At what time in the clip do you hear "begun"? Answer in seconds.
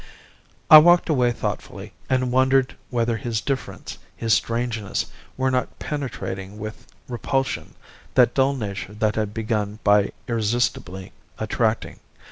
9.31-9.77